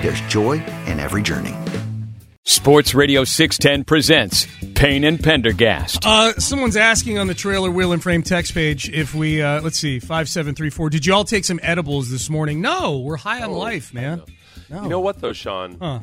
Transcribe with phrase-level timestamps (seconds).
[0.00, 0.54] there's joy
[0.86, 1.54] in every journey.
[2.44, 6.04] Sports Radio 610 presents Payne and Pendergast.
[6.06, 9.78] Uh, someone's asking on the trailer wheel and frame text page if we, uh, let's
[9.78, 10.90] see, 5734.
[10.90, 12.60] Did you all take some edibles this morning?
[12.60, 14.22] No, we're high on Oh, life, man.
[14.70, 14.82] No.
[14.84, 15.76] You know what though, Sean?
[15.80, 16.00] Huh.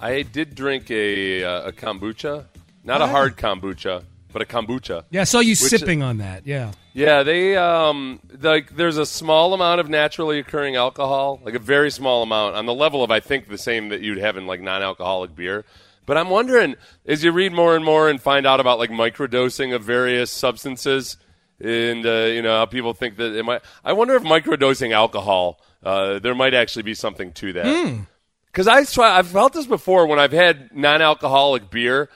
[0.00, 2.46] I did drink a uh, a kombucha,
[2.84, 3.08] not a Ah.
[3.08, 5.04] hard kombucha, but a kombucha.
[5.10, 6.46] Yeah, I saw you sipping on that.
[6.46, 6.72] Yeah.
[6.92, 11.90] Yeah, they um like there's a small amount of naturally occurring alcohol, like a very
[11.90, 14.60] small amount, on the level of I think the same that you'd have in like
[14.60, 15.64] non-alcoholic beer.
[16.06, 16.74] But I'm wondering,
[17.06, 21.16] as you read more and more and find out about like microdosing of various substances,
[21.60, 23.62] and uh, you know how people think that it might.
[23.84, 28.06] I wonder if microdosing alcohol, uh, there might actually be something to that.
[28.46, 32.08] Because I try, I've felt this before when I've had non-alcoholic beer.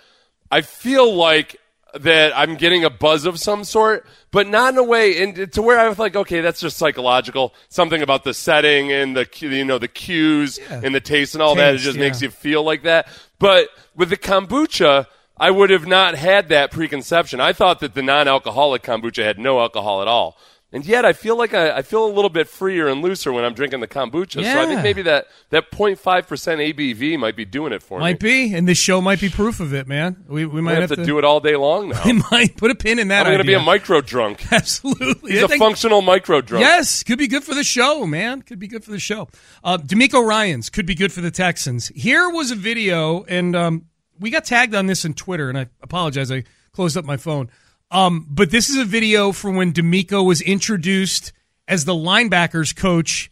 [0.51, 1.61] I feel like
[2.00, 5.62] that I'm getting a buzz of some sort, but not in a way and to
[5.62, 7.55] where I was like, okay, that's just psychological.
[7.69, 11.55] Something about the setting and the you know the cues and the taste and all
[11.55, 11.75] that.
[11.75, 12.05] It just yeah.
[12.05, 13.09] makes you feel like that.
[13.39, 15.06] But with the kombucha.
[15.36, 17.41] I would have not had that preconception.
[17.41, 20.39] I thought that the non-alcoholic kombucha had no alcohol at all.
[20.75, 23.45] And yet I feel like I, I feel a little bit freer and looser when
[23.45, 24.42] I'm drinking the kombucha.
[24.42, 25.96] So I think maybe that, that 0.5%
[26.27, 28.12] ABV might be doing it for Might me.
[28.12, 30.24] Might be, and this show might be proof of it, man.
[30.27, 32.02] We, we might have, to, do it all day long now.
[32.05, 34.45] We might put a pin in that I'm going to be a micro drunk.
[34.52, 35.30] Absolutely.
[35.30, 36.63] He's I a think- functional micro drunk.
[36.64, 38.42] Yes, could be good for the show, man.
[38.42, 39.29] Could be good for the show.
[39.63, 41.86] Uh, DeMeco Ryans could be good for the Texans.
[41.95, 43.84] Here was a video, and um,
[44.18, 46.33] we got tagged on this on Twitter, and I apologize.
[46.33, 46.42] I
[46.73, 47.48] closed up my phone.
[47.95, 51.33] Um, but this is a video from when DeMeco was introduced
[51.69, 53.31] as the linebackers coach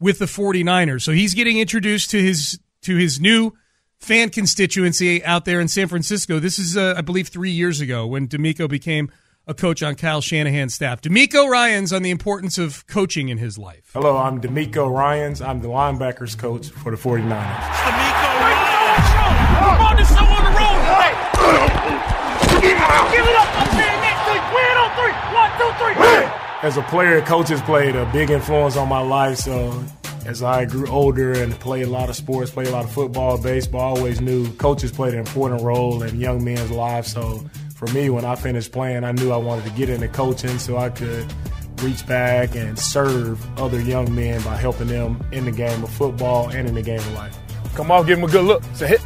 [0.00, 1.02] with the 49ers.
[1.02, 3.52] So he's getting introduced to his to his new
[3.98, 6.40] fan constituency out there in San Francisco.
[6.40, 9.12] This is, uh, I believe, three years ago when DeMeco became
[9.46, 11.00] a coach on Kyle Shanahan's staff.
[11.02, 13.90] DeMeco Ryans on the importance of coaching in his life.
[13.92, 15.40] Hello, I'm DeMeco Ryans.
[15.40, 17.30] I'm the linebackers coach for the 49ers.
[19.60, 20.80] Come on, this show on the road.
[22.60, 23.48] Give it up.
[23.56, 24.42] I'm saying next three.
[24.52, 25.14] Win on three.
[25.32, 25.94] One, two, three.
[26.62, 29.38] As a player, coaches played a big influence on my life.
[29.38, 29.84] So
[30.26, 33.40] as I grew older and played a lot of sports, played a lot of football,
[33.40, 37.12] baseball, I always knew coaches played an important role in young men's lives.
[37.12, 37.44] So
[37.74, 40.76] for me, when I finished playing, I knew I wanted to get into coaching so
[40.76, 41.32] I could
[41.82, 46.50] reach back and serve other young men by helping them in the game of football
[46.50, 47.38] and in the game of life.
[47.74, 48.62] Come on, give him a good look.
[48.72, 49.00] It's a hit.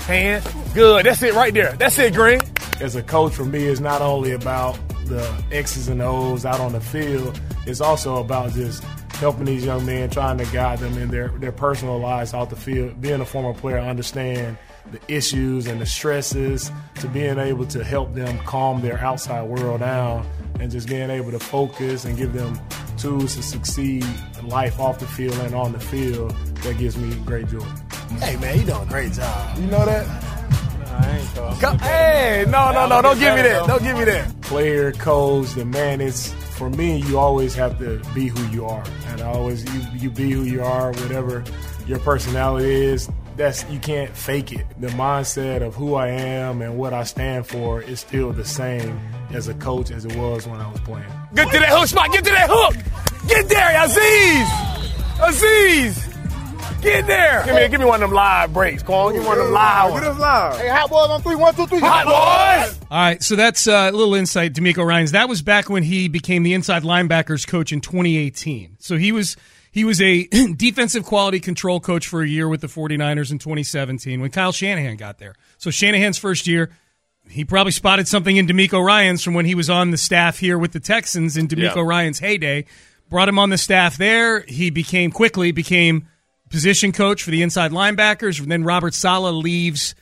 [0.00, 0.46] Hand.
[0.74, 1.06] Good.
[1.06, 1.72] That's it right there.
[1.72, 2.40] That's it, Green.
[2.80, 4.78] as a coach for me is not only about
[5.10, 8.82] the X's and O's out on the field, it's also about just
[9.20, 12.56] helping these young men, trying to guide them in their, their personal lives out the
[12.56, 13.00] field.
[13.00, 14.56] Being a former player, I understand
[14.90, 19.80] the issues and the stresses to being able to help them calm their outside world
[19.80, 20.26] down
[20.58, 22.58] and just being able to focus and give them
[22.96, 24.04] tools to succeed
[24.38, 26.30] in life off the field and on the field.
[26.62, 27.60] That gives me great joy.
[28.20, 29.58] Hey, man, you doing a great job.
[29.58, 30.29] You know that?
[31.80, 33.02] Hey, no, no, no.
[33.02, 33.66] Don't give me that.
[33.66, 34.40] Don't give me that.
[34.42, 36.00] player, coach, the man.
[36.00, 36.98] It's for me.
[37.02, 40.42] You always have to be who you are, and I always you you be who
[40.42, 41.44] you are, whatever
[41.86, 43.08] your personality is.
[43.36, 44.66] That's you can't fake it.
[44.80, 49.00] The mindset of who I am and what I stand for is still the same
[49.30, 51.08] as a coach as it was when I was playing.
[51.34, 52.12] Get to that hook spot.
[52.12, 52.74] Get to that hook.
[53.28, 54.46] Get there, Azeez.
[55.20, 56.09] Azeez.
[56.80, 57.42] Get there.
[57.44, 58.82] Give me, give me one of them live breaks.
[58.82, 60.04] Come on, give me one of them live ones.
[60.58, 61.36] Hey, hot boys on three.
[61.36, 61.80] One, two, three.
[61.80, 62.78] Hot boys.
[62.90, 65.12] All right, so that's uh, a little insight, DeMeco Ryans.
[65.12, 68.76] That was back when he became the inside linebackers coach in 2018.
[68.80, 69.36] So he was
[69.70, 74.20] he was a defensive quality control coach for a year with the 49ers in 2017
[74.20, 75.34] when Kyle Shanahan got there.
[75.58, 76.70] So Shanahan's first year,
[77.28, 80.58] he probably spotted something in DeMeco Ryans from when he was on the staff here
[80.58, 81.82] with the Texans in DeMeco Yeah.
[81.82, 82.64] Ryan's heyday.
[83.08, 84.40] Brought him on the staff there.
[84.42, 86.06] He became quickly became
[86.50, 88.40] position coach for the inside linebackers.
[88.40, 89.94] And then Robert Saleh leaves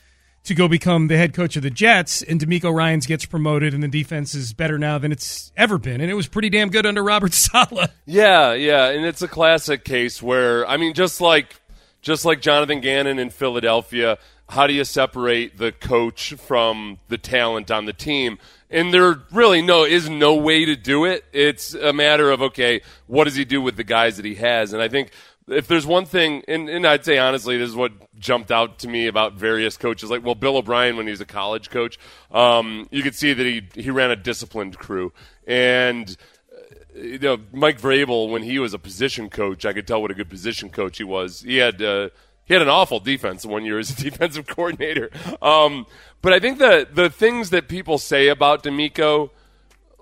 [0.43, 3.83] to go become the head coach of the Jets, and DeMeco Ryans gets promoted, and
[3.83, 6.85] the defense is better now than it's ever been, and it was pretty damn good
[6.85, 7.91] under Robert Saleh.
[8.05, 11.59] Yeah, yeah, and it's a classic case where I mean, just like
[12.01, 14.17] just like Jonathan Gannon in Philadelphia,
[14.47, 18.39] how do you separate the coach from the talent on the team?
[18.71, 21.25] And there really no is no way to do it.
[21.33, 24.73] It's a matter of okay, what does he do with the guys that he has?
[24.73, 25.11] And I think
[25.51, 28.87] if there's one thing, and, and I'd say honestly, this is what jumped out to
[28.87, 30.09] me about various coaches.
[30.09, 31.97] Like, well, Bill O'Brien, when he was a college coach,
[32.31, 35.13] um, you could see that he he ran a disciplined crew,
[35.47, 36.15] and
[36.51, 40.11] uh, you know Mike Vrabel, when he was a position coach, I could tell what
[40.11, 41.41] a good position coach he was.
[41.41, 41.81] He had.
[41.81, 42.09] Uh,
[42.45, 45.11] he had an awful defense one year as a defensive coordinator.
[45.39, 45.85] Um,
[46.23, 49.29] but I think the the things that people say about DeMeco,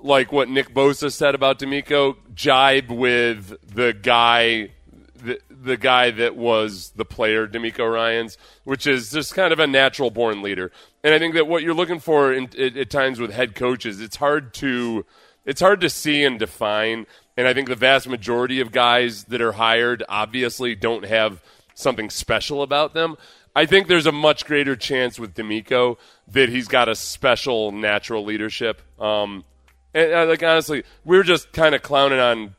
[0.01, 4.69] like what Nick Bosa said about DeMeco, jibe with the guy
[5.17, 9.67] the, the guy that was the player, DeMeco Ryans, which is just kind of a
[9.67, 10.71] natural born leader.
[11.03, 14.01] And I think that what you're looking for in, at, at times with head coaches,
[14.01, 15.05] it's hard to
[15.45, 17.07] it's hard to see and define.
[17.37, 21.41] And I think the vast majority of guys that are hired obviously don't have
[21.73, 23.15] something special about them.
[23.55, 25.97] I think there's a much greater chance with DeMeco
[26.27, 28.81] that he's got a special natural leadership.
[29.01, 29.45] Um,
[29.93, 32.55] and, uh, like honestly, we were just kind of clowning on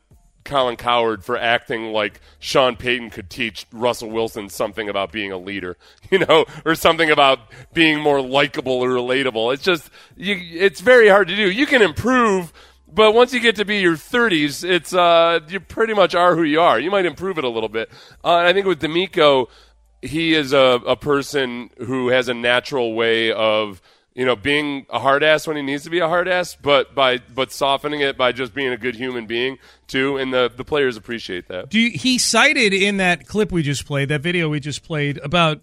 [0.49, 5.37] Colin Cowherd for acting like Sean Payton could teach Russell Wilson something about being a
[5.37, 5.77] leader,
[6.11, 7.39] you know, or something about
[7.73, 9.53] being more likable or relatable.
[9.53, 11.49] It's just, you, it's very hard to do.
[11.49, 12.51] You can improve,
[12.91, 16.43] but once you get to be your 30s, it's uh, you pretty much are who
[16.43, 16.79] you are.
[16.79, 17.89] You might improve it a little bit.
[18.23, 19.47] Uh, and I think with DeMeco,
[20.01, 23.81] he is a, a person who has a natural way of–
[24.15, 26.93] you know, being a hard ass when he needs to be a hard ass, but
[26.95, 29.57] by but softening it by just being a good human being
[29.87, 31.69] too, and the the players appreciate that.
[31.69, 35.19] Do you, he cited in that clip we just played, that video we just played
[35.19, 35.61] about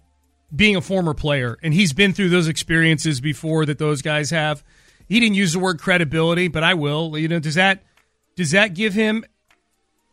[0.55, 4.63] being a former player, and he's been through those experiences before that those guys have.
[5.07, 7.17] He didn't use the word credibility, but I will.
[7.17, 7.83] You know, does that
[8.35, 9.25] does that give him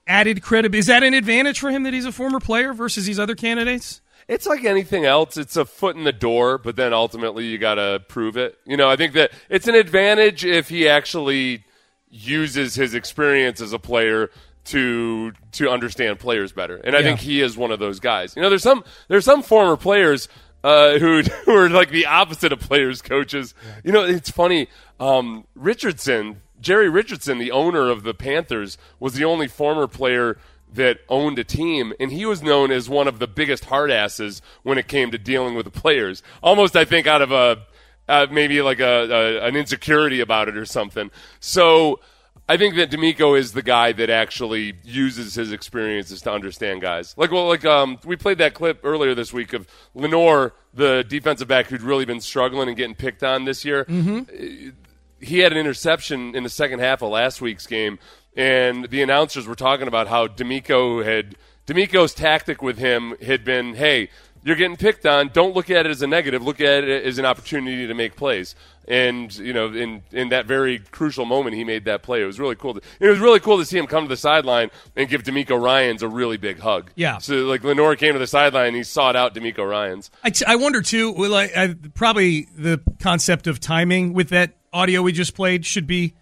[0.07, 0.79] added credibility?
[0.79, 4.01] Is that an advantage for him that he's a former player versus these other candidates?
[4.29, 5.37] It's like anything else.
[5.37, 8.59] It's a foot in the door, but then ultimately you got to prove it.
[8.65, 11.65] You know, I think that it's an advantage if he actually
[12.11, 14.31] uses his experience as a player
[14.65, 16.77] to to understand players better.
[16.77, 17.05] And I yeah.
[17.05, 18.35] think he is one of those guys.
[18.37, 20.29] You know, there's some there's some former players
[20.63, 23.55] uh, who who are like the opposite of players coaches.
[23.85, 24.69] You know, it's funny.
[24.99, 30.39] Um, Richardson, Jerry Richardson, the owner of the Panthers, was the only former player
[30.75, 34.79] that owned a team, and he was known as one of the biggest hardasses when
[34.79, 36.23] it came to dealing with the players.
[36.43, 37.63] Almost, I think, out of a
[38.09, 41.11] uh, maybe like a, a, an insecurity about it or something.
[41.41, 42.01] So.
[42.47, 47.15] I think that DeMeco is the guy that actually uses his experiences to understand guys.
[47.17, 51.49] Like, well, like um, we played that clip earlier this week of Lenoir, the defensive
[51.49, 53.87] back who'd really been struggling and getting picked on this year.
[53.87, 54.69] Mm-hmm.
[55.25, 57.99] He had an interception in the second half of last week's game
[58.37, 61.37] and the announcers were talking about how DeMeco had
[61.67, 64.11] DeMeco's tactic with him had been, hey,
[64.45, 65.29] you're getting picked on.
[65.29, 66.45] Don't look at it as a negative.
[66.45, 68.55] Look at it as an opportunity to make plays.
[68.87, 72.23] And you know, in in that very crucial moment, he made that play.
[72.23, 72.75] It was really cool.
[72.75, 75.61] To, it was really cool to see him come to the sideline and give DeMeco
[75.61, 76.91] Ryans a really big hug.
[76.95, 77.17] Yeah.
[77.19, 80.11] So like Lenoir came to the sideline, and he sought out DeMeco Ryans.
[80.23, 81.15] I, t- I wonder too.
[81.15, 86.15] Like, I, probably the concept of timing with that audio we just played should be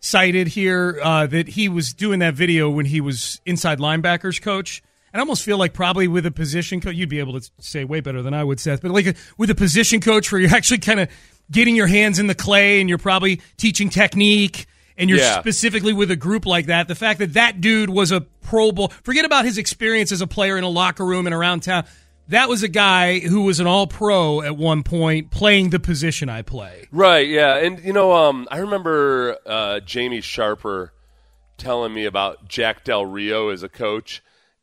[0.00, 4.82] cited here uh, that he was doing that video when he was inside linebackers coach.
[5.12, 7.84] And I almost feel like probably with a position coach, you'd be able to say
[7.84, 8.82] way better than I would, Seth.
[8.82, 11.08] But like a, with a position coach where you're actually kind of
[11.50, 15.40] getting your hands in the clay and you're probably teaching technique and you're yeah.
[15.40, 18.88] specifically with a group like that, the fact that that dude was a Pro Bowl,
[19.02, 21.84] forget about his experience as a player in a locker room and around town
[22.30, 26.28] that was a guy who was an all pro at one point playing the position
[26.28, 26.86] I play.
[26.92, 27.56] Right, yeah.
[27.56, 30.92] And, you know, um, I remember uh, Jamie Sharper
[31.58, 34.22] telling me about Jack Del Rio as a coach.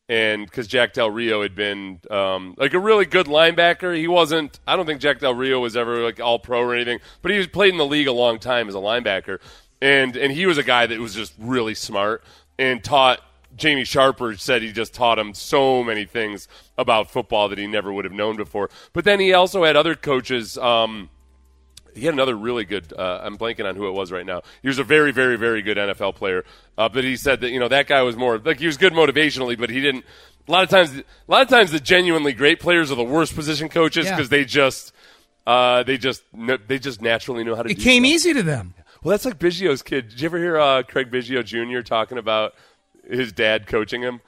[0.10, 4.60] And because Jack Del Rio had been um, like a really good linebacker, he wasn't.
[4.66, 7.38] I don't think Jack Del Rio was ever like all pro or anything, but he
[7.38, 9.40] was played in the league a long time as a linebacker,
[9.82, 12.24] and and he was a guy that was just really smart
[12.58, 13.20] and taught
[13.56, 16.48] Jamie Sharper said he just taught him so many things
[16.78, 18.70] about football that he never would have known before.
[18.94, 20.58] But then he also had other coaches.
[20.58, 21.10] Um,
[21.98, 22.94] he had another really good.
[22.98, 24.42] Uh, I'm blanking on who it was right now.
[24.62, 26.46] He was a very, very, very good NFL player.
[26.78, 28.94] Uh, but he said that you know that guy was more like he was good
[28.94, 30.06] motivationally, but he didn't.
[30.48, 33.36] A lot of times, a lot of times, the genuinely great players are the worst
[33.36, 34.38] position coaches because yeah.
[34.38, 34.94] they just,
[35.46, 36.24] uh, they just,
[36.68, 37.68] they just naturally know how to.
[37.68, 38.14] Do it It came stuff.
[38.14, 38.74] easy to them.
[39.04, 40.10] Well, that's like Biggio's kid.
[40.10, 41.82] Did you ever hear uh, Craig Biggio Jr.
[41.82, 42.54] talking about
[43.10, 44.22] his dad coaching him.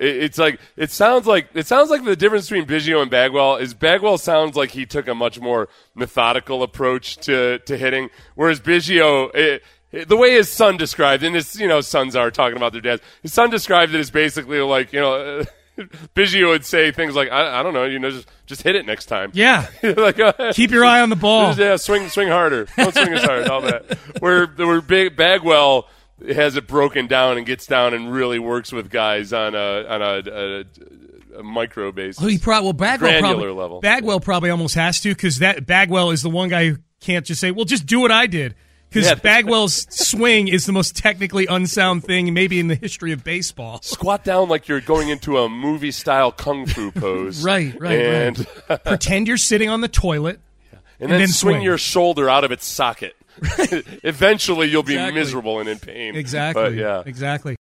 [0.00, 3.56] It, it's like it sounds like it sounds like the difference between Biggio and Bagwell
[3.56, 8.60] is Bagwell sounds like he took a much more methodical approach to to hitting, whereas
[8.60, 9.30] Biggio.
[9.34, 9.62] It,
[10.06, 13.02] the way his son described, and his you know sons are talking about their dads.
[13.22, 15.42] His son described it as basically like you know,
[16.14, 18.86] Biggio would say things like, I, I, don't know, you know, just just hit it
[18.86, 19.30] next time.
[19.34, 21.48] Yeah, like uh, keep your eye on the ball.
[21.48, 22.66] Just, yeah, swing swing harder.
[22.76, 23.48] Don't swing as hard.
[23.48, 23.98] All that.
[24.20, 25.88] Where where big Bagwell
[26.28, 30.02] has it broken down and gets down and really works with guys on a on
[30.02, 32.20] a, a, a micro basis.
[32.20, 33.80] Well, he probably well Bagwell probably level.
[33.80, 37.40] Bagwell probably almost has to because that Bagwell is the one guy who can't just
[37.40, 38.54] say, "Well, just do what I did."
[38.90, 39.14] Because Yeah.
[39.14, 43.80] Bagwell's swing is the most technically unsound thing maybe in the history of baseball.
[43.82, 47.44] Squat down like you're going into a movie style kung fu pose.
[47.44, 48.84] Right, right, and, right.
[48.84, 50.40] Pretend you're sitting on the toilet.
[50.72, 51.62] Yeah, And, then, then swing, swing.
[51.62, 53.14] your shoulder out of its socket.
[54.04, 55.20] Eventually, you'll be Exactly.
[55.20, 56.14] miserable and in pain.
[56.16, 56.62] Exactly.
[56.62, 57.02] But yeah.
[57.06, 57.56] Exactly.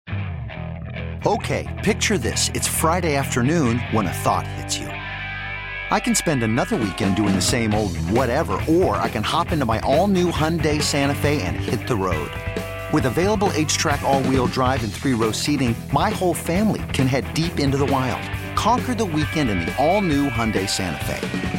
[1.26, 2.50] Okay, picture this.
[2.54, 4.88] It's Friday afternoon when a thought hits you.
[4.88, 9.66] I can spend another weekend doing the same old whatever, or I can hop into
[9.66, 12.32] my all new Hyundai Santa Fe and hit the road.
[12.94, 17.32] With available HTRAC, all wheel drive, and three row seating, my whole family can head
[17.34, 18.22] deep into the wild.
[18.56, 21.59] Conquer the weekend in the all new Hyundai Santa Fe.